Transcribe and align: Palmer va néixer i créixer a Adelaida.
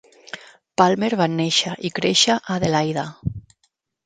Palmer 0.81 1.09
va 1.19 1.27
néixer 1.33 1.75
i 1.91 1.93
créixer 1.99 2.39
a 2.39 2.39
Adelaida. 2.57 3.05